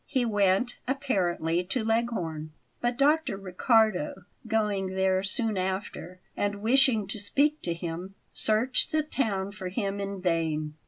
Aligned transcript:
He 0.07 0.25
went, 0.25 0.77
apparently, 0.87 1.63
to 1.65 1.83
Leghorn; 1.83 2.49
but 2.81 2.97
Dr. 2.97 3.37
Riccardo, 3.37 4.25
going 4.47 4.95
there 4.95 5.21
soon 5.21 5.59
after 5.59 6.19
and 6.35 6.63
wishing 6.63 7.05
to 7.05 7.19
speak 7.19 7.61
to 7.61 7.75
him, 7.75 8.15
searched 8.33 8.91
the 8.91 9.03
town 9.03 9.51
for 9.51 9.67
him 9.67 9.99
in 9.99 10.19
vain. 10.19 10.73